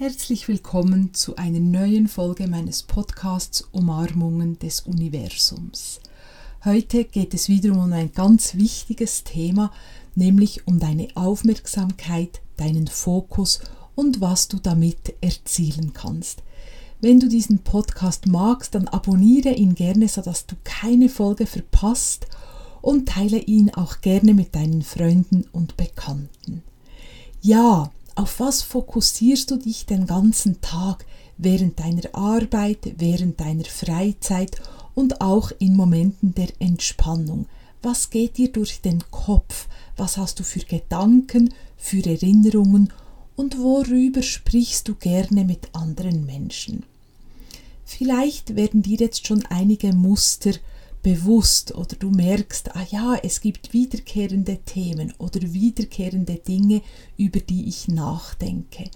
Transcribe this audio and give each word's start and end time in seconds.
Herzlich 0.00 0.46
willkommen 0.46 1.12
zu 1.12 1.34
einer 1.34 1.58
neuen 1.58 2.06
Folge 2.06 2.46
meines 2.46 2.84
Podcasts 2.84 3.62
Umarmungen 3.72 4.56
des 4.60 4.82
Universums. 4.82 5.98
Heute 6.64 7.02
geht 7.02 7.34
es 7.34 7.48
wieder 7.48 7.72
um 7.72 7.92
ein 7.92 8.12
ganz 8.12 8.54
wichtiges 8.54 9.24
Thema, 9.24 9.72
nämlich 10.14 10.68
um 10.68 10.78
deine 10.78 11.08
Aufmerksamkeit, 11.16 12.42
deinen 12.56 12.86
Fokus 12.86 13.58
und 13.96 14.20
was 14.20 14.46
du 14.46 14.58
damit 14.58 15.14
erzielen 15.20 15.92
kannst. 15.94 16.44
Wenn 17.00 17.18
du 17.18 17.28
diesen 17.28 17.64
Podcast 17.64 18.28
magst, 18.28 18.76
dann 18.76 18.86
abonniere 18.86 19.50
ihn 19.50 19.74
gerne, 19.74 20.06
sodass 20.06 20.46
du 20.46 20.54
keine 20.62 21.08
Folge 21.08 21.44
verpasst 21.44 22.28
und 22.82 23.08
teile 23.08 23.40
ihn 23.40 23.74
auch 23.74 24.00
gerne 24.00 24.32
mit 24.32 24.54
deinen 24.54 24.82
Freunden 24.82 25.44
und 25.50 25.76
Bekannten. 25.76 26.62
Ja, 27.42 27.90
auf 28.18 28.40
was 28.40 28.62
fokussierst 28.62 29.50
du 29.52 29.56
dich 29.56 29.86
den 29.86 30.06
ganzen 30.06 30.60
Tag 30.60 31.06
während 31.36 31.78
deiner 31.78 32.12
Arbeit, 32.14 32.94
während 32.96 33.38
deiner 33.38 33.64
Freizeit 33.64 34.60
und 34.94 35.20
auch 35.20 35.52
in 35.60 35.76
Momenten 35.76 36.34
der 36.34 36.48
Entspannung? 36.58 37.46
Was 37.80 38.10
geht 38.10 38.36
dir 38.36 38.50
durch 38.50 38.80
den 38.80 39.04
Kopf? 39.12 39.68
Was 39.96 40.16
hast 40.16 40.40
du 40.40 40.42
für 40.42 40.58
Gedanken, 40.58 41.54
für 41.76 42.04
Erinnerungen 42.04 42.92
und 43.36 43.56
worüber 43.56 44.22
sprichst 44.22 44.88
du 44.88 44.96
gerne 44.96 45.44
mit 45.44 45.72
anderen 45.72 46.26
Menschen? 46.26 46.82
Vielleicht 47.84 48.56
werden 48.56 48.82
dir 48.82 48.98
jetzt 48.98 49.28
schon 49.28 49.46
einige 49.46 49.92
Muster 49.92 50.54
bewusst 51.02 51.74
oder 51.74 51.96
du 51.96 52.10
merkst, 52.10 52.74
ah 52.76 52.86
ja, 52.90 53.18
es 53.22 53.40
gibt 53.40 53.72
wiederkehrende 53.72 54.58
Themen 54.58 55.14
oder 55.18 55.40
wiederkehrende 55.40 56.36
Dinge, 56.36 56.82
über 57.16 57.40
die 57.40 57.68
ich 57.68 57.88
nachdenke. 57.88 58.90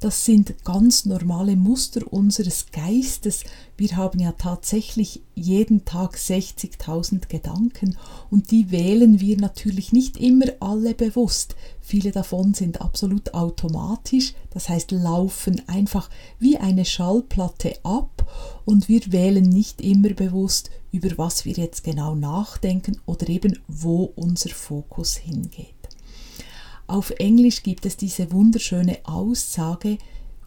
Das 0.00 0.26
sind 0.26 0.62
ganz 0.62 1.06
normale 1.06 1.56
Muster 1.56 2.02
unseres 2.12 2.66
Geistes. 2.70 3.44
Wir 3.78 3.96
haben 3.96 4.20
ja 4.20 4.32
tatsächlich 4.32 5.22
jeden 5.34 5.86
Tag 5.86 6.16
60.000 6.16 7.28
Gedanken 7.28 7.96
und 8.30 8.50
die 8.50 8.70
wählen 8.70 9.20
wir 9.20 9.38
natürlich 9.38 9.92
nicht 9.92 10.18
immer 10.18 10.46
alle 10.60 10.94
bewusst. 10.94 11.56
Viele 11.80 12.10
davon 12.10 12.52
sind 12.52 12.82
absolut 12.82 13.32
automatisch, 13.32 14.34
das 14.50 14.68
heißt 14.68 14.90
laufen 14.90 15.62
einfach 15.66 16.10
wie 16.38 16.58
eine 16.58 16.84
Schallplatte 16.84 17.78
ab 17.82 18.30
und 18.66 18.88
wir 18.88 19.00
wählen 19.12 19.48
nicht 19.48 19.80
immer 19.80 20.10
bewusst, 20.10 20.70
über 20.92 21.16
was 21.16 21.44
wir 21.44 21.54
jetzt 21.54 21.84
genau 21.84 22.14
nachdenken 22.14 23.00
oder 23.06 23.28
eben 23.28 23.58
wo 23.66 24.12
unser 24.16 24.50
Fokus 24.50 25.16
hingeht. 25.16 25.75
Auf 26.86 27.10
Englisch 27.10 27.62
gibt 27.62 27.84
es 27.86 27.96
diese 27.96 28.32
wunderschöne 28.32 28.98
Aussage, 29.04 29.98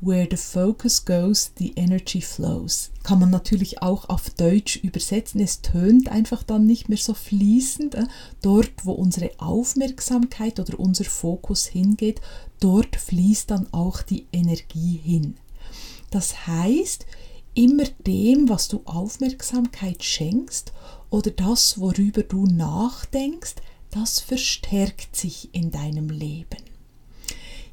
Where 0.02 0.26
the 0.32 0.38
focus 0.38 1.04
goes, 1.04 1.52
the 1.58 1.74
energy 1.76 2.22
flows. 2.22 2.90
Kann 3.04 3.20
man 3.20 3.32
natürlich 3.32 3.82
auch 3.82 4.08
auf 4.08 4.30
Deutsch 4.30 4.78
übersetzen. 4.78 5.42
Es 5.42 5.62
tönt 5.62 6.08
einfach 6.08 6.42
dann 6.42 6.66
nicht 6.66 6.88
mehr 6.88 6.98
so 6.98 7.14
fließend. 7.14 7.96
Äh? 7.96 8.08
Dort, 8.42 8.72
wo 8.86 8.94
unsere 8.94 9.32
Aufmerksamkeit 9.40 10.58
oder 10.58 10.80
unser 10.80 11.04
Fokus 11.04 11.66
hingeht, 11.66 12.22
dort 12.62 12.96
fließt 12.96 13.52
dann 13.52 13.68
auch 13.74 14.02
die 14.02 14.26
Energie 14.32 15.02
hin. 15.04 15.36
Das 16.12 16.48
heißt, 16.48 17.06
immer 17.54 17.84
dem, 18.08 18.48
was 18.48 18.70
du 18.70 18.82
Aufmerksamkeit 18.86 20.02
schenkst 20.02 20.72
oder 21.10 21.32
das, 21.32 21.78
worüber 21.78 22.24
du 22.24 22.46
nachdenkst, 22.46 23.56
das 23.92 24.20
verstärkt 24.20 25.16
sich 25.16 25.50
in 25.54 25.72
deinem 25.72 26.10
Leben. 26.10 26.58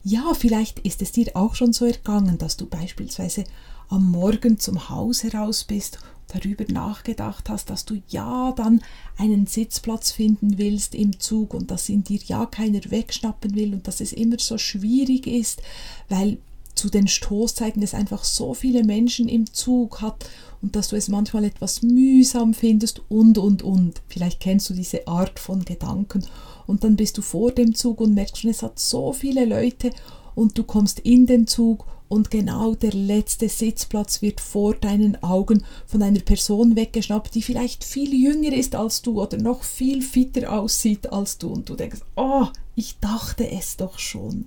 Ja, 0.03 0.35
vielleicht 0.35 0.79
ist 0.81 1.03
es 1.03 1.13
dir 1.13 1.33
auch 1.35 1.55
schon 1.55 1.73
so 1.73 1.85
ergangen, 1.85 2.39
dass 2.39 2.57
du 2.57 2.67
beispielsweise 2.67 3.45
am 3.89 4.11
Morgen 4.11 4.59
zum 4.59 4.89
Haus 4.89 5.25
heraus 5.25 5.65
bist, 5.65 5.99
darüber 6.29 6.65
nachgedacht 6.73 7.49
hast, 7.49 7.71
dass 7.71 7.85
du 7.85 8.03
ja 8.09 8.53
dann 8.57 8.83
einen 9.17 9.47
Sitzplatz 9.47 10.11
finden 10.11 10.59
willst 10.59 10.95
im 10.95 11.21
Zug 11.21 11.55
und 11.55 11.71
dass 11.71 11.89
ihn 11.89 12.05
dir 12.05 12.21
ja 12.27 12.47
keiner 12.47 12.81
wegschnappen 12.89 13.55
will 13.55 13.75
und 13.75 13.87
dass 13.87 14.01
es 14.01 14.13
immer 14.13 14.39
so 14.39 14.59
schwierig 14.59 15.27
ist, 15.27 15.63
weil 16.09 16.39
zu 16.77 16.91
den 16.91 17.09
Stoßzeiten 17.09 17.83
es 17.83 17.95
einfach 17.95 18.23
so 18.23 18.55
viele 18.55 18.85
Menschen 18.85 19.29
im 19.29 19.53
Zug 19.53 20.01
hat 20.01 20.29
und 20.63 20.77
dass 20.77 20.89
du 20.89 20.97
es 20.97 21.09
manchmal 21.09 21.45
etwas 21.45 21.83
mühsam 21.83 22.55
findest 22.55 23.03
und, 23.09 23.39
und, 23.39 23.63
und. 23.63 24.03
Vielleicht 24.09 24.41
kennst 24.41 24.71
du 24.71 24.75
diese 24.75 25.09
Art 25.09 25.39
von 25.41 25.65
Gedanken 25.65 26.25
und 26.67 26.85
dann 26.85 26.97
bist 26.97 27.19
du 27.19 27.23
vor 27.23 27.51
dem 27.51 27.75
Zug 27.75 28.01
und 28.01 28.15
merkst 28.15 28.39
schon, 28.39 28.51
es 28.51 28.63
hat 28.63 28.79
so 28.79 29.13
viele 29.13 29.45
Leute 29.45 29.91
und 30.35 30.57
du 30.59 30.65
kommst 30.65 31.01
in 31.01 31.27
den 31.27 31.47
Zug 31.47 31.87
und 32.09 32.31
genau 32.31 32.75
der 32.75 32.93
letzte 32.93 33.49
Sitzplatz 33.49 34.23
wird 34.23 34.41
vor 34.41 34.75
deinen 34.75 35.23
Augen 35.23 35.65
von 35.87 36.03
einer 36.03 36.21
Person 36.21 36.77
weggeschnappt, 36.77 37.35
die 37.35 37.43
vielleicht 37.43 37.85
viel 37.85 38.15
jünger 38.15 38.53
ist 38.53 38.75
als 38.75 39.03
du 39.03 39.21
oder 39.21 39.39
noch 39.39 39.63
viel 39.63 40.03
fitter 40.03 40.53
aussieht 40.53 41.13
als 41.13 41.39
du 41.39 41.49
und 41.49 41.69
du 41.69 41.75
denkst, 41.75 42.01
oh, 42.17 42.47
ich 42.75 42.99
dachte 43.01 43.51
es 43.51 43.77
doch 43.77 43.99
schon 43.99 44.47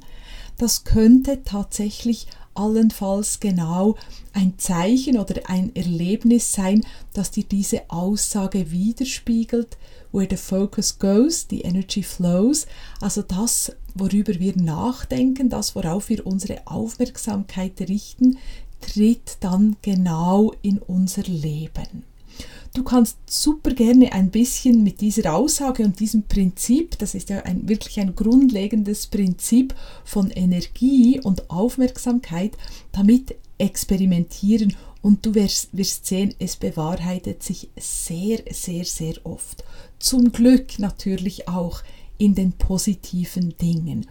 das 0.60 0.84
könnte 0.84 1.44
tatsächlich 1.44 2.28
allenfalls 2.54 3.40
genau 3.40 3.96
ein 4.34 4.56
Zeichen 4.58 5.18
oder 5.18 5.50
ein 5.50 5.74
Erlebnis 5.76 6.52
sein, 6.52 6.86
das 7.14 7.32
dir 7.32 7.46
diese 7.46 7.90
Aussage 7.90 8.70
widerspiegelt. 8.70 9.78
Where 10.12 10.28
the 10.30 10.38
focus 10.38 11.00
goes, 11.00 11.48
the 11.50 11.62
energy 11.62 12.04
flows. 12.04 12.68
Also 13.00 13.22
das, 13.22 13.72
worüber 13.96 14.40
wir 14.40 14.56
nachdenken, 14.56 15.50
das, 15.50 15.76
worauf 15.76 16.10
wir 16.10 16.26
unsere 16.26 16.68
Aufmerksamkeit 16.68 17.80
richten, 17.82 18.38
tritt 18.82 19.38
dann 19.42 19.76
genau 19.82 20.54
in 20.62 20.80
unser 20.80 21.24
Leben. 21.24 22.04
Du 22.74 22.84
kannst 22.84 23.18
super 23.26 23.72
gerne 23.72 24.14
ein 24.14 24.30
bisschen 24.30 24.84
mit 24.84 25.02
dieser 25.02 25.34
Aussage 25.34 25.84
und 25.84 26.00
diesem 26.00 26.24
Prinzip, 26.24 26.98
das 27.00 27.16
ist 27.16 27.30
ja 27.30 27.40
ein, 27.40 27.68
wirklich 27.68 28.00
ein 28.00 28.16
grundlegendes 28.16 29.08
Prinzip 29.08 29.74
von 30.06 30.30
Energie 30.30 31.20
und 31.20 31.50
Aufmerksamkeit, 31.50 32.52
damit 32.92 33.36
experimentieren 33.58 34.76
und 35.02 35.26
du 35.26 35.34
wirst, 35.34 35.76
wirst 35.76 36.06
sehen, 36.06 36.36
es 36.40 36.58
bewahrheitet 36.58 37.42
sich 37.42 37.70
sehr, 37.78 38.40
sehr, 38.52 38.86
sehr 38.86 39.16
oft. 39.24 39.64
Zum 39.98 40.32
Glück 40.32 40.78
natürlich 40.78 41.48
auch 41.48 41.82
in 42.20 42.36
den 42.36 42.54
positiven 42.54 43.58
Dingen. 43.58 44.06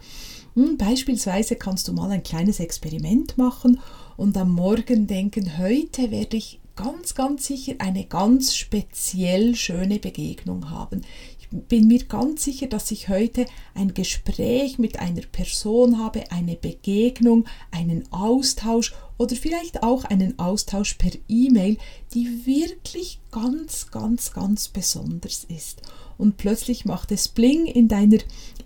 Hm, 0.55 0.77
beispielsweise 0.77 1.55
kannst 1.55 1.87
du 1.87 1.93
mal 1.93 2.11
ein 2.11 2.23
kleines 2.23 2.59
Experiment 2.59 3.37
machen 3.37 3.79
und 4.17 4.35
am 4.35 4.51
Morgen 4.51 5.07
denken, 5.07 5.57
heute 5.57 6.11
werde 6.11 6.35
ich 6.35 6.59
ganz, 6.75 7.13
ganz 7.13 7.45
sicher 7.45 7.75
eine 7.79 8.05
ganz 8.05 8.55
speziell 8.55 9.55
schöne 9.55 9.99
Begegnung 9.99 10.69
haben. 10.69 11.01
Ich 11.39 11.47
bin 11.49 11.87
mir 11.87 12.03
ganz 12.05 12.43
sicher, 12.43 12.67
dass 12.67 12.91
ich 12.91 13.09
heute 13.09 13.45
ein 13.73 13.93
Gespräch 13.93 14.79
mit 14.79 14.99
einer 14.99 15.21
Person 15.21 15.97
habe, 15.97 16.31
eine 16.31 16.55
Begegnung, 16.55 17.45
einen 17.71 18.11
Austausch 18.11 18.93
oder 19.17 19.35
vielleicht 19.35 19.83
auch 19.83 20.05
einen 20.05 20.39
Austausch 20.39 20.93
per 20.93 21.11
E-Mail, 21.27 21.77
die 22.13 22.45
wirklich 22.45 23.19
ganz, 23.31 23.91
ganz, 23.91 24.31
ganz 24.31 24.69
besonders 24.69 25.43
ist. 25.43 25.81
Und 26.19 26.35
plötzlich 26.35 26.83
macht 26.83 27.13
es 27.13 27.29
Bling 27.29 27.65
in 27.65 27.87
deiner 27.87 28.17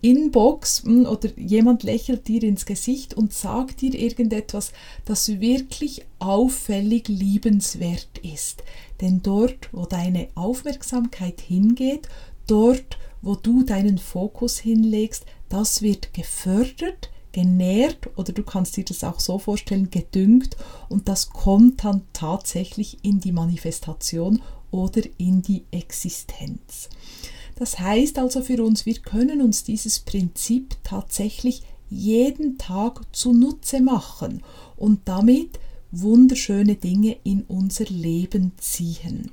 Inbox 0.02 0.84
hm, 0.84 1.06
oder 1.06 1.30
jemand 1.38 1.84
lächelt 1.84 2.28
dir 2.28 2.42
ins 2.42 2.66
Gesicht 2.66 3.14
und 3.14 3.32
sagt 3.32 3.82
dir 3.82 3.94
irgendetwas, 3.94 4.74
das 5.06 5.40
wirklich 5.40 6.04
auffällig 6.18 7.08
liebenswert 7.08 8.18
ist. 8.24 8.64
Denn 9.02 9.22
dort, 9.22 9.70
wo 9.72 9.86
deine 9.86 10.30
Aufmerksamkeit 10.34 11.42
hingeht, 11.42 12.10
dort, 12.48 12.98
wo 13.22 13.36
du 13.36 13.62
deinen 13.62 14.00
Fokus 14.00 14.58
hinlegst, 14.58 15.24
das 15.48 15.84
wird 15.84 16.12
gefördert, 16.16 17.12
genährt 17.34 18.10
oder 18.16 18.34
du 18.34 18.42
kannst 18.42 18.78
dir 18.78 18.84
das 18.84 19.04
auch 19.04 19.20
so 19.20 19.38
vorstellen, 19.38 19.92
gedüngt 19.92 20.58
und 20.90 21.08
das 21.08 21.30
kommt 21.30 21.84
dann 21.84 22.02
tatsächlich 22.14 22.98
in 23.04 23.20
die 23.20 23.32
Manifestation 23.32 24.42
oder 24.72 25.02
in 25.20 25.44
die 25.44 25.66
Existenz. 25.70 26.90
Das 27.56 27.80
heißt 27.80 28.18
also 28.20 28.42
für 28.42 28.64
uns, 28.64 28.86
wir 28.86 28.96
können 28.96 29.42
uns 29.42 29.64
dieses 29.64 30.00
Prinzip 30.00 30.76
tatsächlich 30.84 31.64
jeden 31.90 32.58
Tag 32.58 33.02
zunutze 33.12 33.82
machen 33.82 34.42
und 34.76 35.02
damit 35.06 35.60
wunderschöne 35.92 36.76
Dinge 36.76 37.18
in 37.24 37.44
unser 37.44 37.86
Leben 37.86 38.54
ziehen. 38.58 39.32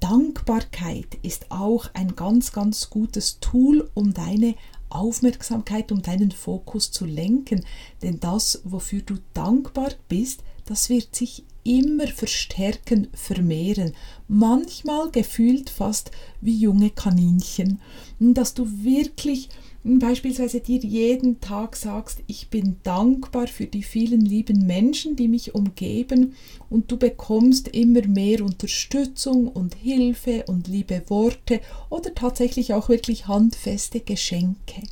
Dankbarkeit 0.00 1.18
ist 1.22 1.50
auch 1.50 1.86
ein 1.94 2.16
ganz, 2.16 2.52
ganz 2.52 2.90
gutes 2.90 3.38
Tool, 3.40 3.90
um 3.94 4.14
deine 4.14 4.54
Aufmerksamkeit, 4.88 5.92
um 5.92 6.02
deinen 6.02 6.30
Fokus 6.30 6.90
zu 6.90 7.04
lenken. 7.04 7.64
Denn 8.02 8.18
das, 8.20 8.60
wofür 8.64 9.02
du 9.02 9.16
dankbar 9.34 9.90
bist, 10.08 10.42
das 10.64 10.88
wird 10.88 11.14
sich 11.14 11.44
immer 11.64 12.06
verstärken, 12.06 13.08
vermehren. 13.12 13.94
Manchmal 14.28 15.10
gefühlt 15.10 15.70
fast 15.70 16.10
wie 16.40 16.56
junge 16.56 16.90
Kaninchen. 16.90 17.80
Dass 18.18 18.54
du 18.54 18.66
wirklich 18.82 19.48
beispielsweise 19.82 20.60
dir 20.60 20.80
jeden 20.80 21.40
Tag 21.40 21.74
sagst, 21.74 22.22
ich 22.26 22.48
bin 22.48 22.76
dankbar 22.82 23.46
für 23.46 23.66
die 23.66 23.82
vielen 23.82 24.20
lieben 24.20 24.66
Menschen, 24.66 25.16
die 25.16 25.28
mich 25.28 25.54
umgeben 25.54 26.34
und 26.68 26.90
du 26.90 26.98
bekommst 26.98 27.68
immer 27.68 28.06
mehr 28.06 28.44
Unterstützung 28.44 29.48
und 29.48 29.74
Hilfe 29.74 30.44
und 30.46 30.68
liebe 30.68 31.02
Worte 31.08 31.60
oder 31.88 32.14
tatsächlich 32.14 32.74
auch 32.74 32.88
wirklich 32.88 33.26
handfeste 33.26 34.00
Geschenke. 34.00 34.82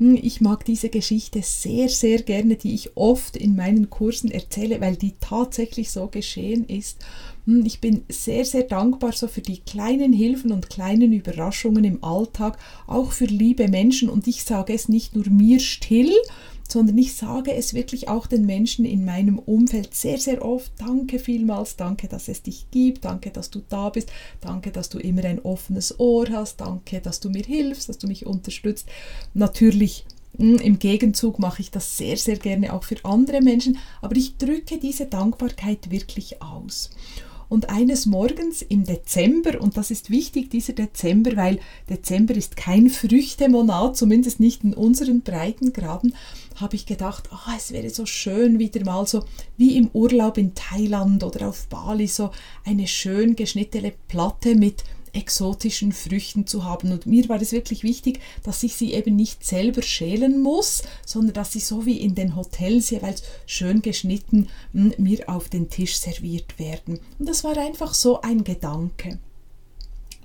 Hm, 0.00 0.18
ich 0.20 0.40
mag 0.40 0.64
diese 0.64 0.88
Geschichte 0.88 1.42
sehr, 1.42 1.90
sehr 1.90 2.22
gerne, 2.22 2.56
die 2.56 2.74
ich 2.74 2.96
oft 2.96 3.36
in 3.36 3.54
meinen 3.54 3.90
Kursen 3.90 4.30
erzähle, 4.30 4.80
weil 4.80 4.96
die 4.96 5.12
tatsächlich 5.20 5.90
so 5.90 6.06
geschehen 6.06 6.64
ist. 6.64 7.04
Hm, 7.44 7.66
ich 7.66 7.80
bin 7.82 8.04
sehr, 8.08 8.46
sehr 8.46 8.62
dankbar 8.62 9.12
so 9.12 9.28
für 9.28 9.42
die 9.42 9.58
kleinen 9.58 10.14
Hilfen 10.14 10.52
und 10.52 10.70
kleinen 10.70 11.12
Überraschungen 11.12 11.84
im 11.84 12.02
Alltag, 12.02 12.58
auch 12.86 13.12
für 13.12 13.26
liebe 13.26 13.68
Menschen. 13.68 14.08
Und 14.08 14.26
ich 14.26 14.42
sage 14.42 14.72
es 14.72 14.88
nicht 14.88 15.14
nur 15.14 15.28
mir 15.28 15.60
still, 15.60 16.14
sondern 16.72 16.98
ich 16.98 17.14
sage 17.14 17.52
es 17.52 17.74
wirklich 17.74 18.08
auch 18.08 18.26
den 18.26 18.46
Menschen 18.46 18.84
in 18.84 19.04
meinem 19.04 19.38
Umfeld 19.38 19.94
sehr, 19.94 20.18
sehr 20.18 20.44
oft. 20.44 20.72
Danke 20.78 21.18
vielmals, 21.18 21.76
danke, 21.76 22.08
dass 22.08 22.28
es 22.28 22.42
dich 22.42 22.66
gibt, 22.70 23.04
danke, 23.04 23.30
dass 23.30 23.50
du 23.50 23.62
da 23.68 23.90
bist, 23.90 24.10
danke, 24.40 24.70
dass 24.70 24.88
du 24.88 24.98
immer 24.98 25.24
ein 25.24 25.40
offenes 25.40 25.98
Ohr 25.98 26.26
hast, 26.30 26.60
danke, 26.60 27.00
dass 27.00 27.20
du 27.20 27.30
mir 27.30 27.44
hilfst, 27.44 27.88
dass 27.88 27.98
du 27.98 28.06
mich 28.06 28.26
unterstützt. 28.26 28.88
Natürlich 29.34 30.04
hm, 30.36 30.56
im 30.56 30.78
Gegenzug 30.78 31.38
mache 31.38 31.62
ich 31.62 31.70
das 31.70 31.96
sehr, 31.96 32.16
sehr 32.16 32.36
gerne 32.36 32.72
auch 32.72 32.84
für 32.84 32.96
andere 33.04 33.40
Menschen, 33.40 33.78
aber 34.00 34.16
ich 34.16 34.36
drücke 34.36 34.78
diese 34.78 35.06
Dankbarkeit 35.06 35.90
wirklich 35.90 36.40
aus. 36.42 36.90
Und 37.50 37.68
eines 37.68 38.06
Morgens 38.06 38.62
im 38.62 38.84
Dezember, 38.84 39.60
und 39.60 39.76
das 39.76 39.90
ist 39.90 40.08
wichtig, 40.08 40.50
dieser 40.50 40.72
Dezember, 40.72 41.36
weil 41.36 41.58
Dezember 41.90 42.36
ist 42.36 42.56
kein 42.56 42.88
Früchtemonat, 42.88 43.96
zumindest 43.96 44.38
nicht 44.38 44.62
in 44.62 44.72
unseren 44.72 45.22
Breitengraden, 45.22 46.14
habe 46.54 46.76
ich 46.76 46.86
gedacht, 46.86 47.28
oh, 47.32 47.50
es 47.56 47.72
wäre 47.72 47.90
so 47.90 48.06
schön, 48.06 48.60
wieder 48.60 48.84
mal 48.84 49.04
so 49.04 49.24
wie 49.56 49.76
im 49.76 49.90
Urlaub 49.92 50.38
in 50.38 50.54
Thailand 50.54 51.24
oder 51.24 51.48
auf 51.48 51.66
Bali 51.66 52.06
so 52.06 52.30
eine 52.64 52.86
schön 52.86 53.34
geschnittene 53.34 53.94
Platte 54.06 54.54
mit 54.54 54.84
exotischen 55.12 55.92
Früchten 55.92 56.46
zu 56.46 56.64
haben. 56.64 56.92
Und 56.92 57.06
mir 57.06 57.28
war 57.28 57.40
es 57.40 57.52
wirklich 57.52 57.82
wichtig, 57.82 58.20
dass 58.42 58.62
ich 58.62 58.74
sie 58.74 58.92
eben 58.92 59.16
nicht 59.16 59.44
selber 59.44 59.82
schälen 59.82 60.40
muss, 60.42 60.82
sondern 61.06 61.34
dass 61.34 61.52
sie 61.52 61.60
so 61.60 61.86
wie 61.86 61.98
in 61.98 62.14
den 62.14 62.36
Hotels 62.36 62.90
jeweils 62.90 63.22
schön 63.46 63.82
geschnitten 63.82 64.48
hm, 64.72 64.94
mir 64.98 65.28
auf 65.28 65.48
den 65.48 65.70
Tisch 65.70 65.96
serviert 65.96 66.58
werden. 66.58 67.00
Und 67.18 67.28
das 67.28 67.44
war 67.44 67.56
einfach 67.56 67.94
so 67.94 68.20
ein 68.20 68.44
Gedanke. 68.44 69.18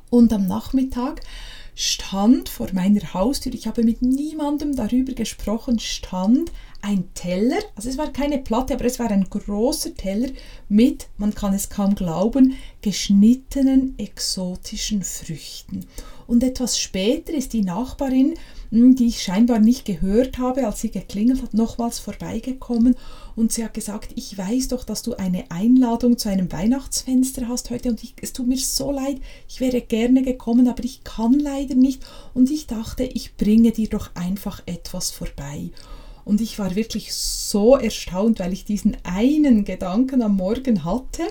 Und 0.10 0.32
am 0.32 0.48
Nachmittag 0.48 1.22
stand 1.76 2.48
vor 2.48 2.70
meiner 2.72 3.14
Haustür, 3.14 3.54
ich 3.54 3.68
habe 3.68 3.84
mit 3.84 4.02
niemandem 4.02 4.76
darüber 4.76 5.14
gesprochen, 5.14 5.80
stand 5.80 6.52
ein 6.86 7.10
Teller, 7.16 7.58
also 7.76 7.90
es 7.90 7.98
war 7.98 8.14
keine 8.14 8.38
Platte, 8.38 8.76
aber 8.76 8.86
es 8.86 9.00
war 9.00 9.10
ein 9.10 9.28
großer 9.28 9.96
Teller 9.96 10.30
mit, 10.70 11.08
man 11.18 11.34
kann 11.34 11.54
es 11.56 11.70
kaum 11.70 11.96
glauben, 11.96 12.56
geschnittenen 12.84 13.98
exotischen 13.98 15.02
Früchten. 15.02 15.88
Und 16.28 16.44
etwas 16.44 16.80
später 16.80 17.34
ist 17.34 17.54
die 17.54 17.64
Nachbarin, 17.64 18.36
hm, 18.70 18.96
die 18.96 19.08
ich 19.08 19.24
scheinbar 19.24 19.58
nicht 19.58 19.86
gehört 19.86 20.38
habe, 20.38 20.68
als 20.68 20.82
sie 20.82 20.92
geklingelt 20.92 21.42
hat, 21.42 21.56
nochmals 21.56 21.98
vorbeigekommen 21.98 22.96
und 23.36 23.52
sie 23.52 23.64
hat 23.64 23.74
gesagt, 23.74 24.12
ich 24.16 24.38
weiß 24.38 24.68
doch, 24.68 24.84
dass 24.84 25.02
du 25.02 25.16
eine 25.16 25.50
Einladung 25.50 26.20
zu 26.20 26.30
einem 26.30 26.52
Weihnachtsfenster 26.52 27.48
hast 27.48 27.72
heute 27.72 27.90
und 27.90 28.04
ich, 28.04 28.14
es 28.22 28.31
tut 28.31 28.48
mir 28.48 28.58
so 28.58 28.92
leid, 28.92 29.18
ich 29.50 29.60
wäre 29.60 29.81
gerne 29.81 30.22
gekommen, 30.22 30.68
aber 30.68 30.84
ich 30.84 31.04
kann 31.04 31.34
leider 31.34 31.74
nicht 31.74 32.06
und 32.36 32.52
ich 32.52 32.68
dachte, 32.68 33.06
ich 33.06 33.38
bringe 33.38 33.72
dir 33.72 33.90
doch 33.90 34.12
einfach 34.14 34.62
etwas 34.68 35.10
vorbei. 35.10 35.72
Und 36.25 36.42
ich 36.42 36.57
war 36.57 36.75
wirklich 36.75 37.13
so 37.13 37.77
erstaunt, 37.77 38.39
weil 38.39 38.51
ich 38.51 38.66
diesen 38.66 38.98
einen 39.04 39.63
Gedanken 39.63 40.24
am 40.24 40.36
Morgen 40.36 40.83
hatte, 40.83 41.22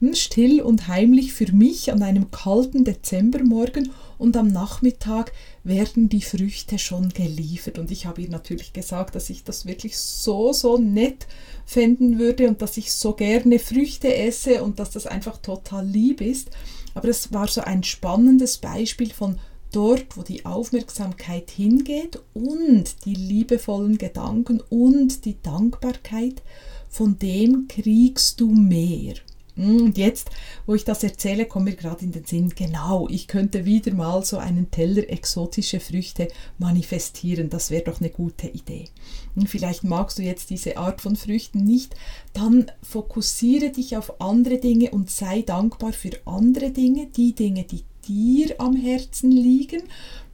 hm, 0.00 0.14
still 0.14 0.60
und 0.60 0.86
heimlich 0.86 1.32
für 1.32 1.50
mich 1.50 1.90
an 1.90 2.02
einem 2.02 2.30
kalten 2.30 2.84
Dezembermorgen 2.84 3.90
und 4.18 4.36
am 4.36 4.48
Nachmittag 4.48 5.32
werden 5.64 6.10
die 6.10 6.20
Früchte 6.20 6.78
schon 6.78 7.08
geliefert. 7.08 7.78
Und 7.78 7.90
ich 7.90 8.04
habe 8.04 8.20
ihr 8.20 8.28
natürlich 8.28 8.74
gesagt, 8.74 9.14
dass 9.14 9.30
ich 9.30 9.44
das 9.44 9.64
wirklich 9.64 9.96
so, 9.96 10.52
so 10.52 10.76
nett 10.76 11.26
fänden 11.64 12.18
würde 12.18 12.46
und 12.46 12.60
dass 12.60 12.76
ich 12.76 12.92
so 12.92 13.14
gerne 13.14 13.58
Früchte 13.58 14.14
esse 14.14 14.62
und 14.62 14.78
dass 14.78 14.90
das 14.90 15.06
einfach 15.06 15.38
total 15.38 15.86
lieb 15.86 16.20
ist. 16.20 16.50
Aber 16.92 17.08
es 17.08 17.32
war 17.32 17.48
so 17.48 17.62
ein 17.62 17.82
spannendes 17.82 18.58
Beispiel 18.58 19.10
von 19.10 19.38
dort, 19.74 20.16
wo 20.16 20.22
die 20.22 20.44
Aufmerksamkeit 20.44 21.50
hingeht 21.50 22.20
und 22.32 23.04
die 23.04 23.14
liebevollen 23.14 23.98
Gedanken 23.98 24.60
und 24.70 25.24
die 25.24 25.40
Dankbarkeit, 25.42 26.42
von 26.88 27.18
dem 27.18 27.66
kriegst 27.68 28.40
du 28.40 28.52
mehr. 28.52 29.14
Hm, 29.56 29.86
und 29.86 29.98
jetzt, 29.98 30.30
wo 30.66 30.74
ich 30.74 30.84
das 30.84 31.04
erzähle, 31.04 31.46
kommt 31.46 31.66
mir 31.66 31.76
gerade 31.76 32.04
in 32.04 32.12
den 32.12 32.24
Sinn, 32.24 32.50
genau, 32.50 33.08
ich 33.08 33.28
könnte 33.28 33.64
wieder 33.64 33.94
mal 33.94 34.24
so 34.24 34.38
einen 34.38 34.70
Teller 34.70 35.08
exotische 35.08 35.80
Früchte 35.80 36.28
manifestieren. 36.58 37.50
Das 37.50 37.70
wäre 37.70 37.84
doch 37.84 38.00
eine 38.00 38.10
gute 38.10 38.48
Idee. 38.48 38.86
Und 39.34 39.42
hm, 39.42 39.48
vielleicht 39.48 39.84
magst 39.84 40.18
du 40.18 40.22
jetzt 40.22 40.50
diese 40.50 40.76
Art 40.76 41.00
von 41.00 41.16
Früchten 41.16 41.64
nicht, 41.64 41.94
dann 42.32 42.70
fokussiere 42.82 43.70
dich 43.70 43.96
auf 43.96 44.20
andere 44.20 44.58
Dinge 44.58 44.90
und 44.90 45.10
sei 45.10 45.42
dankbar 45.42 45.92
für 45.92 46.12
andere 46.24 46.70
Dinge, 46.70 47.06
die 47.06 47.34
Dinge, 47.34 47.64
die 47.64 47.84
dir 48.08 48.54
am 48.58 48.76
Herzen 48.76 49.30
liegen. 49.30 49.82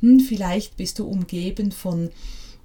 Hm, 0.00 0.20
vielleicht 0.20 0.76
bist 0.76 0.98
du 0.98 1.06
umgeben 1.06 1.72
von 1.72 2.10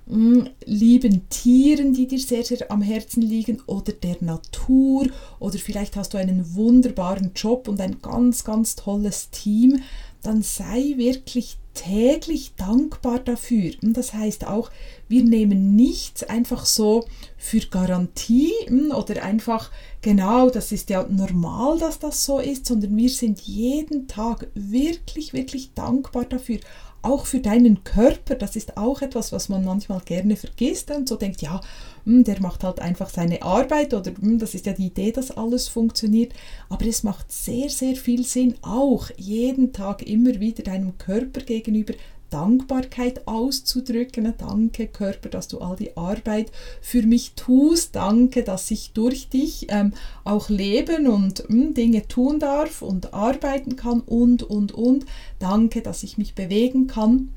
hm, 0.07 0.49
lieben 0.65 1.27
Tieren, 1.29 1.93
die 1.93 2.07
dir 2.07 2.19
sehr, 2.19 2.43
sehr 2.43 2.71
am 2.71 2.81
Herzen 2.81 3.21
liegen 3.21 3.61
oder 3.65 3.91
der 3.91 4.17
Natur 4.21 5.07
oder 5.39 5.57
vielleicht 5.57 5.95
hast 5.95 6.13
du 6.13 6.17
einen 6.17 6.55
wunderbaren 6.55 7.31
Job 7.35 7.67
und 7.67 7.81
ein 7.81 8.01
ganz, 8.01 8.43
ganz 8.43 8.75
tolles 8.75 9.31
Team, 9.31 9.81
dann 10.21 10.43
sei 10.43 10.93
wirklich 10.97 11.57
täglich 11.75 12.53
dankbar 12.55 13.19
dafür. 13.19 13.73
Und 13.83 13.95
das 13.95 14.13
heißt 14.13 14.47
auch, 14.47 14.71
wir 15.07 15.23
nehmen 15.23 15.75
nichts 15.75 16.23
einfach 16.23 16.65
so 16.65 17.05
für 17.37 17.59
Garantie 17.59 18.51
hm, 18.65 18.91
oder 18.91 19.23
einfach 19.23 19.69
genau, 20.01 20.49
das 20.49 20.71
ist 20.71 20.89
ja 20.89 21.03
normal, 21.03 21.77
dass 21.77 21.99
das 21.99 22.25
so 22.25 22.39
ist, 22.39 22.65
sondern 22.65 22.97
wir 22.97 23.09
sind 23.09 23.41
jeden 23.41 24.07
Tag 24.07 24.47
wirklich, 24.55 25.33
wirklich 25.33 25.73
dankbar 25.73 26.25
dafür 26.25 26.59
auch 27.05 27.25
für 27.25 27.39
deinen 27.39 27.83
Körper, 27.83 28.35
das 28.35 28.55
ist 28.55 28.77
auch 28.77 29.01
etwas, 29.01 29.31
was 29.31 29.47
man 29.47 29.63
manchmal 29.63 30.01
gerne 30.01 30.35
vergisst 30.35 30.91
und 30.91 31.07
so 31.07 31.15
denkt, 31.15 31.41
ja, 31.41 31.61
hm, 32.05 32.23
der 32.23 32.41
macht 32.41 32.63
halt 32.63 32.79
einfach 32.79 33.09
seine 33.09 33.41
Arbeit 33.41 33.93
oder 33.93 34.11
hm, 34.19 34.39
das 34.39 34.55
ist 34.55 34.65
ja 34.65 34.73
die 34.73 34.87
Idee, 34.87 35.11
dass 35.11 35.31
alles 35.31 35.67
funktioniert. 35.67 36.33
Aber 36.69 36.85
es 36.85 37.03
macht 37.03 37.31
sehr, 37.31 37.69
sehr 37.69 37.95
viel 37.95 38.25
Sinn, 38.25 38.55
auch 38.61 39.09
jeden 39.17 39.71
Tag 39.71 40.01
immer 40.07 40.39
wieder 40.39 40.63
deinem 40.63 40.97
Körper 40.97 41.41
gegenüber 41.41 41.93
Dankbarkeit 42.35 43.29
auszudrücken. 43.29 44.33
Danke 44.37 44.87
Körper, 44.87 45.29
dass 45.29 45.47
du 45.47 45.59
all 45.59 45.77
die 45.77 45.95
Arbeit 45.95 46.51
für 46.81 47.01
mich 47.01 47.31
tust. 47.37 47.95
Danke, 47.95 48.43
dass 48.43 48.69
ich 48.71 48.91
durch 48.91 49.29
dich 49.29 49.67
ähm, 49.69 49.93
auch 50.25 50.49
leben 50.49 51.07
und 51.07 51.49
mh, 51.49 51.55
hm, 51.67 51.73
Dinge 51.73 52.05
tun 52.09 52.41
darf 52.41 52.81
und 52.81 53.13
arbeiten 53.13 53.77
kann 53.77 54.01
und, 54.01 54.43
und, 54.43 54.73
und. 54.73 55.05
Danke, 55.39 55.81
dass 55.81 56.03
ich 56.03 56.17
mich 56.17 56.35
bewegen 56.35 56.87
kann. 56.87 57.29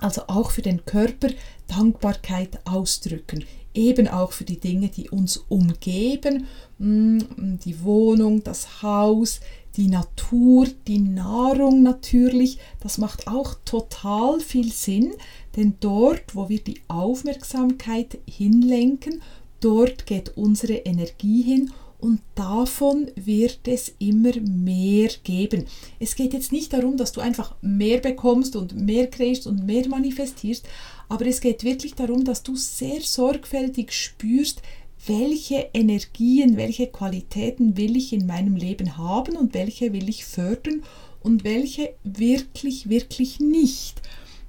Also 0.00 0.22
auch 0.26 0.50
für 0.50 0.62
den 0.62 0.84
Körper 0.84 1.28
Dankbarkeit 1.68 2.58
ausdrücken. 2.64 3.44
Eben 3.76 4.08
auch 4.08 4.32
für 4.32 4.44
die 4.44 4.58
Dinge, 4.58 4.88
die 4.88 5.10
uns 5.10 5.36
umgeben, 5.36 6.46
hm, 6.78 7.58
die 7.64 7.84
Wohnung, 7.84 8.42
das 8.42 8.82
Haus, 8.82 9.40
die 9.76 9.88
Natur, 9.88 10.66
die 10.88 10.98
Nahrung 10.98 11.82
natürlich, 11.82 12.58
das 12.80 12.96
macht 12.98 13.28
auch 13.28 13.54
total 13.64 14.40
viel 14.40 14.72
Sinn, 14.72 15.12
denn 15.56 15.74
dort, 15.80 16.34
wo 16.34 16.48
wir 16.48 16.60
die 16.60 16.80
Aufmerksamkeit 16.88 18.18
hinlenken, 18.26 19.20
dort 19.60 20.06
geht 20.06 20.36
unsere 20.36 20.74
Energie 20.74 21.42
hin 21.42 21.70
und 22.06 22.20
davon 22.36 23.08
wird 23.16 23.66
es 23.66 23.92
immer 23.98 24.30
mehr 24.40 25.10
geben. 25.24 25.64
Es 25.98 26.14
geht 26.14 26.34
jetzt 26.34 26.52
nicht 26.52 26.72
darum, 26.72 26.96
dass 26.96 27.10
du 27.10 27.20
einfach 27.20 27.56
mehr 27.62 27.98
bekommst 27.98 28.54
und 28.54 28.76
mehr 28.76 29.08
kriegst 29.08 29.48
und 29.48 29.66
mehr 29.66 29.88
manifestierst, 29.88 30.64
aber 31.08 31.26
es 31.26 31.40
geht 31.40 31.64
wirklich 31.64 31.94
darum, 31.94 32.24
dass 32.24 32.44
du 32.44 32.54
sehr 32.54 33.00
sorgfältig 33.00 33.92
spürst, 33.92 34.62
welche 35.04 35.68
Energien, 35.74 36.56
welche 36.56 36.86
Qualitäten 36.86 37.76
will 37.76 37.96
ich 37.96 38.12
in 38.12 38.26
meinem 38.26 38.54
Leben 38.54 38.96
haben 38.96 39.36
und 39.36 39.52
welche 39.52 39.92
will 39.92 40.08
ich 40.08 40.24
fördern 40.24 40.84
und 41.24 41.42
welche 41.42 41.94
wirklich, 42.04 42.88
wirklich 42.88 43.40
nicht. 43.40 44.00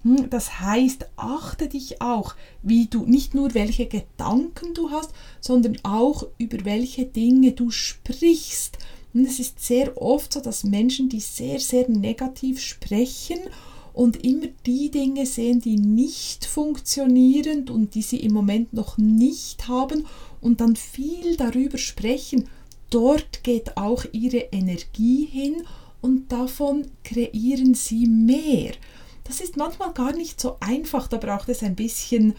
Hm, 0.08 0.30
das 0.30 0.62
heißt, 0.62 1.10
achte 1.18 1.68
dich 1.68 2.02
auch, 2.02 2.36
wie 2.64 2.86
du 2.86 3.06
nicht 3.06 3.36
nur 3.36 3.54
welche 3.54 3.88
Gedanken 3.88 4.74
du 4.74 4.90
hast, 4.90 5.12
sondern 5.42 5.78
auch 5.84 6.26
über 6.38 6.64
welche 6.64 7.06
Dinge 7.06 7.52
du 7.52 7.72
sprichst. 7.72 8.78
Und 9.14 9.26
es 9.26 9.40
ist 9.40 9.60
sehr 9.60 10.02
oft 10.02 10.32
so, 10.32 10.40
dass 10.40 10.64
Menschen, 10.64 11.10
die 11.10 11.20
sehr, 11.20 11.60
sehr 11.60 11.90
negativ 11.90 12.62
sprechen 12.62 13.40
und 13.94 14.24
immer 14.24 14.48
die 14.66 14.92
Dinge 14.92 15.26
sehen, 15.26 15.60
die 15.60 15.76
nicht 15.76 16.46
funktionieren 16.46 17.68
und 17.68 17.94
die 17.94 18.02
sie 18.02 18.22
im 18.22 18.32
Moment 18.32 18.72
noch 18.72 18.98
nicht 18.98 19.68
haben 19.68 20.06
und 20.40 20.62
dann 20.62 20.78
viel 20.78 21.36
darüber 21.36 21.78
sprechen, 21.78 22.48
dort 22.90 23.44
geht 23.44 23.76
auch 23.76 24.06
ihre 24.14 24.50
Energie 24.52 25.26
hin 25.26 25.64
und 26.00 26.32
davon 26.32 26.86
kreieren 27.04 27.74
sie 27.74 28.06
mehr. 28.06 28.72
Das 29.28 29.42
ist 29.42 29.58
manchmal 29.58 29.92
gar 29.92 30.14
nicht 30.14 30.40
so 30.40 30.56
einfach, 30.62 31.08
da 31.08 31.18
braucht 31.18 31.50
es 31.50 31.62
ein 31.62 31.76
bisschen 31.76 32.34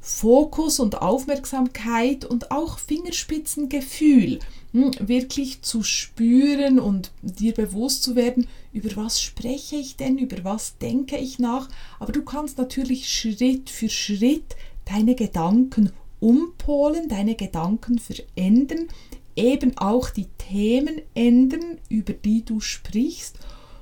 Fokus 0.00 0.78
und 0.78 1.02
Aufmerksamkeit 1.02 2.24
und 2.24 2.52
auch 2.52 2.78
Fingerspitzengefühl, 2.78 4.38
hm, 4.72 4.92
wirklich 5.00 5.62
zu 5.62 5.82
spüren 5.82 6.78
und 6.78 7.10
dir 7.22 7.52
bewusst 7.52 8.04
zu 8.04 8.14
werden, 8.14 8.46
über 8.72 8.94
was 8.94 9.20
spreche 9.20 9.76
ich 9.76 9.96
denn, 9.96 10.16
über 10.16 10.44
was 10.44 10.78
denke 10.78 11.16
ich 11.16 11.40
nach. 11.40 11.68
Aber 11.98 12.12
du 12.12 12.22
kannst 12.22 12.58
natürlich 12.58 13.08
Schritt 13.12 13.68
für 13.68 13.88
Schritt 13.88 14.54
deine 14.84 15.16
Gedanken 15.16 15.90
umpolen, 16.20 17.08
deine 17.08 17.34
Gedanken 17.34 17.98
verändern, 17.98 18.86
eben 19.34 19.76
auch 19.76 20.10
die 20.10 20.28
Themen 20.38 21.02
ändern, 21.14 21.78
über 21.88 22.12
die 22.12 22.44
du 22.44 22.60
sprichst 22.60 23.38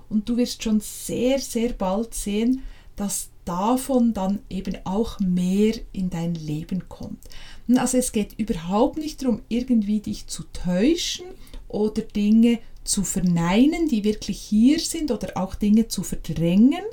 und 0.08 0.28
du 0.28 0.36
wirst 0.36 0.62
schon 0.62 0.80
sehr, 0.80 1.38
sehr 1.38 1.72
bald 1.72 2.14
sehen, 2.14 2.62
dass 2.96 3.30
davon 3.44 4.12
dann 4.12 4.40
eben 4.50 4.76
auch 4.84 5.20
mehr 5.20 5.74
in 5.92 6.10
dein 6.10 6.34
Leben 6.34 6.88
kommt. 6.88 7.18
Also 7.76 7.98
es 7.98 8.12
geht 8.12 8.38
überhaupt 8.38 8.98
nicht 8.98 9.22
darum, 9.22 9.42
irgendwie 9.48 10.00
dich 10.00 10.26
zu 10.26 10.44
täuschen 10.52 11.26
oder 11.68 12.02
Dinge 12.02 12.58
zu 12.84 13.04
verneinen, 13.04 13.88
die 13.88 14.04
wirklich 14.04 14.40
hier 14.40 14.78
sind 14.78 15.10
oder 15.10 15.36
auch 15.36 15.54
Dinge 15.54 15.88
zu 15.88 16.02
verdrängen, 16.02 16.84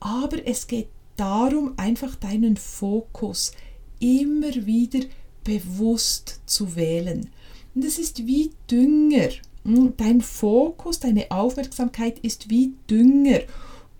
aber 0.00 0.46
es 0.46 0.66
geht 0.66 0.88
darum, 1.16 1.74
einfach 1.76 2.14
deinen 2.16 2.56
Fokus 2.56 3.52
immer 4.00 4.54
wieder 4.66 5.00
bewusst 5.44 6.40
zu 6.46 6.76
wählen. 6.76 7.30
Und 7.74 7.84
es 7.84 7.98
ist 7.98 8.26
wie 8.26 8.50
Dünger. 8.70 9.30
Hm, 9.68 9.92
dein 9.98 10.22
Fokus, 10.22 10.98
deine 10.98 11.30
Aufmerksamkeit 11.30 12.20
ist 12.20 12.48
wie 12.48 12.72
Dünger. 12.88 13.40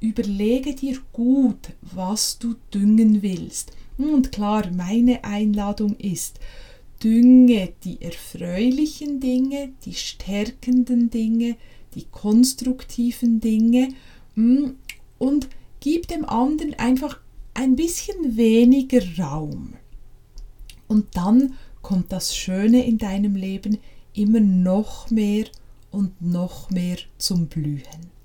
Überlege 0.00 0.74
dir 0.74 0.96
gut, 1.12 1.74
was 1.82 2.38
du 2.38 2.54
düngen 2.72 3.20
willst. 3.20 3.72
Hm, 3.98 4.14
und 4.14 4.32
klar, 4.32 4.70
meine 4.74 5.24
Einladung 5.24 5.94
ist, 5.96 6.40
dünge 7.04 7.74
die 7.84 8.00
erfreulichen 8.00 9.20
Dinge, 9.20 9.74
die 9.84 9.92
stärkenden 9.92 11.10
Dinge, 11.10 11.56
die 11.94 12.06
konstruktiven 12.10 13.40
Dinge 13.40 13.88
hm, 14.36 14.76
und 15.18 15.50
gib 15.80 16.08
dem 16.08 16.24
anderen 16.24 16.78
einfach 16.78 17.20
ein 17.52 17.76
bisschen 17.76 18.38
weniger 18.38 19.02
Raum. 19.18 19.74
Und 20.86 21.08
dann 21.14 21.56
kommt 21.82 22.10
das 22.10 22.34
Schöne 22.34 22.86
in 22.86 22.96
deinem 22.96 23.36
Leben 23.36 23.76
immer 24.14 24.40
noch 24.40 25.10
mehr 25.10 25.44
und 25.90 26.20
noch 26.20 26.70
mehr 26.70 26.98
zum 27.18 27.46
Blühen. 27.46 28.18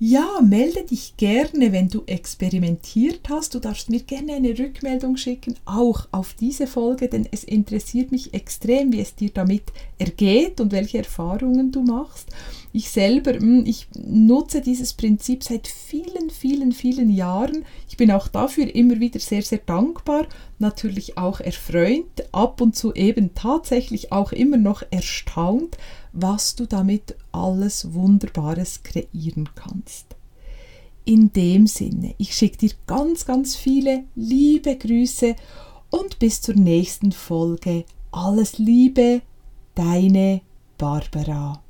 Ja, 0.00 0.40
melde 0.42 0.82
dich 0.82 1.16
gerne, 1.16 1.70
wenn 1.70 1.88
du 1.88 2.02
experimentiert 2.06 3.28
hast. 3.30 3.54
Du 3.54 3.60
darfst 3.60 3.90
mir 3.90 4.00
gerne 4.00 4.34
eine 4.34 4.58
Rückmeldung 4.58 5.16
schicken, 5.16 5.54
auch 5.66 6.08
auf 6.10 6.34
diese 6.34 6.66
Folge, 6.66 7.08
denn 7.08 7.28
es 7.30 7.44
interessiert 7.44 8.10
mich 8.10 8.34
extrem, 8.34 8.92
wie 8.92 9.00
es 9.00 9.14
dir 9.14 9.30
damit 9.30 9.62
ergeht 9.96 10.60
und 10.60 10.72
welche 10.72 10.98
Erfahrungen 10.98 11.70
du 11.70 11.82
machst. 11.82 12.28
Ich 12.72 12.90
selber, 12.90 13.34
hm, 13.34 13.64
ich 13.66 13.86
nutze 13.96 14.60
dieses 14.60 14.94
Prinzip 14.94 15.44
seit 15.44 15.68
vielen, 15.68 16.28
vielen, 16.28 16.72
vielen 16.72 17.08
Jahren. 17.08 17.64
Ich 17.88 17.96
bin 17.96 18.10
auch 18.10 18.26
dafür 18.26 18.74
immer 18.74 18.98
wieder 18.98 19.20
sehr, 19.20 19.42
sehr 19.42 19.60
dankbar, 19.64 20.26
natürlich 20.58 21.16
auch 21.16 21.38
erfreut, 21.38 22.28
ab 22.32 22.60
und 22.60 22.74
zu 22.74 22.92
eben 22.94 23.32
tatsächlich 23.36 24.10
auch 24.10 24.32
immer 24.32 24.56
noch 24.56 24.82
erstaunt, 24.90 25.78
was 26.14 26.54
du 26.54 26.66
damit 26.66 27.16
alles 27.32 27.92
Wunderbares 27.92 28.82
kreieren 28.82 29.50
kannst. 29.54 30.16
In 31.04 31.32
dem 31.32 31.66
Sinne, 31.66 32.14
ich 32.18 32.34
schicke 32.34 32.58
dir 32.58 32.70
ganz, 32.86 33.26
ganz 33.26 33.56
viele 33.56 34.04
liebe 34.14 34.76
Grüße 34.76 35.34
und 35.90 36.18
bis 36.18 36.40
zur 36.40 36.54
nächsten 36.54 37.12
Folge. 37.12 37.84
Alles 38.12 38.58
Liebe, 38.58 39.20
deine 39.74 40.40
Barbara. 40.78 41.63